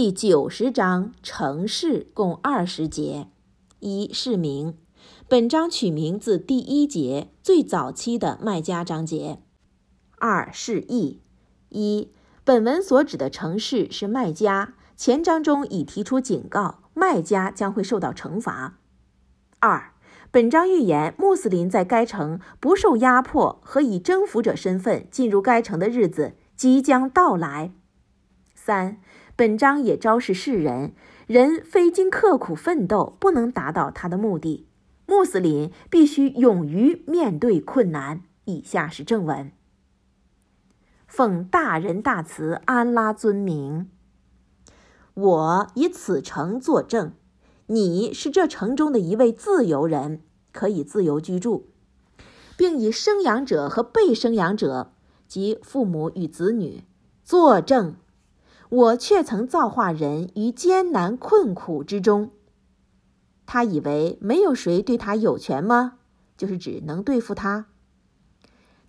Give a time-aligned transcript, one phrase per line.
[0.00, 3.26] 第九十章城市共二十节。
[3.80, 4.76] 一释名，
[5.26, 9.42] 本章取名自第一节最早期的卖家章节。
[10.18, 11.20] 二释义，
[11.70, 12.12] 一
[12.44, 18.78] 本文所指的城市是卖家，前章中已提出警告，卖家将会受到惩罚。
[19.58, 19.92] 二
[20.30, 27.72] 本章预言穆斯林在该城不受压迫和以征服者身份进入该城的日子即将到来。
[28.54, 29.00] 三
[29.38, 30.94] 本章也昭示世人，
[31.28, 34.66] 人非经刻苦奋斗不能达到他的目的。
[35.06, 38.24] 穆斯林必须勇于面对困难。
[38.46, 39.52] 以下是正文：
[41.06, 43.88] 奉大仁大慈安拉尊名，
[45.14, 47.12] 我以此城作证，
[47.66, 50.20] 你是这城中的一位自由人，
[50.50, 51.68] 可以自由居住，
[52.56, 54.90] 并以生养者和被生养者
[55.28, 56.82] 及父母与子女
[57.22, 57.94] 作证。
[58.70, 62.30] 我却曾造化人于艰难困苦之中。
[63.46, 65.94] 他以为没有谁对他有权吗？
[66.36, 67.66] 就是只能对付他。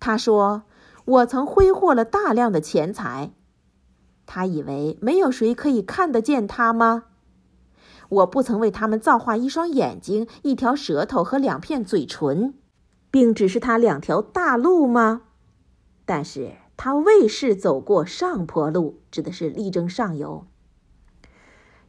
[0.00, 0.62] 他说
[1.04, 3.32] ：“我曾挥霍了大量的钱财。”
[4.24, 7.04] 他以为没有谁可以看得见他吗？
[8.08, 12.54] 我不曾为他们造化一双眼睛、一条舌头和两片嘴唇，
[13.10, 15.22] 并指示他两条大路吗？
[16.06, 16.52] 但是。
[16.78, 20.46] 他未是走过上坡路，指的是力争上游。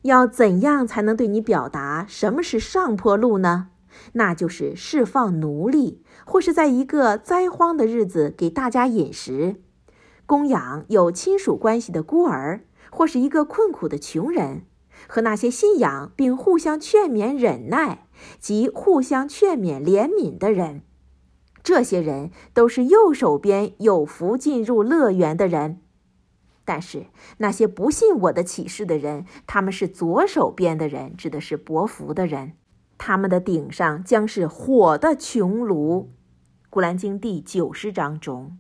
[0.04, 3.68] 要怎样才能对你表达什么是上坡路呢？
[4.14, 9.58] 那就是释放奴隶，或是在一个灾荒的日子给大家饮食，
[10.26, 14.62] 供养有亲属关系的孤儿，或是一个困苦的穷人，
[15.10, 18.08] 和那些信仰并互相劝勉忍耐
[18.40, 20.84] 及互相劝勉怜悯的人。
[21.68, 25.82] 这些人都是右手边有福进入乐园的人，
[26.64, 27.08] 但是
[27.40, 32.54] 那些不信我的启示的人，他们是左手边的人，指的是薄福的人，
[32.98, 36.06] 他们的顶上将是火的穹庐。
[36.70, 38.58] 古兰经第九十章中。